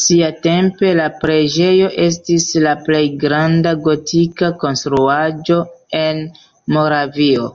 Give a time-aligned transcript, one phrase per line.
[0.00, 5.60] Siatempe la preĝejo estis la plej granda gotika konstruaĵo
[6.04, 6.22] en
[6.78, 7.50] Moravio.